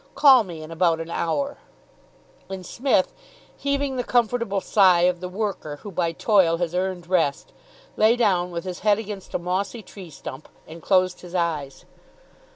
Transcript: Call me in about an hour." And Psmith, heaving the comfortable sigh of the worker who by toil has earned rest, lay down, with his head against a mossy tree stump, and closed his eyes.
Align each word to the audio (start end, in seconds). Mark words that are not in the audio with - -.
Call 0.15 0.43
me 0.43 0.63
in 0.63 0.71
about 0.71 0.99
an 0.99 1.11
hour." 1.11 1.59
And 2.49 2.65
Psmith, 2.65 3.13
heaving 3.55 3.97
the 3.97 4.03
comfortable 4.03 4.59
sigh 4.59 5.01
of 5.01 5.19
the 5.19 5.29
worker 5.29 5.75
who 5.83 5.91
by 5.91 6.11
toil 6.11 6.57
has 6.57 6.73
earned 6.73 7.05
rest, 7.05 7.53
lay 7.95 8.15
down, 8.15 8.49
with 8.49 8.63
his 8.63 8.79
head 8.79 8.97
against 8.97 9.35
a 9.35 9.37
mossy 9.37 9.83
tree 9.83 10.09
stump, 10.09 10.49
and 10.65 10.81
closed 10.81 11.21
his 11.21 11.35
eyes. 11.35 11.85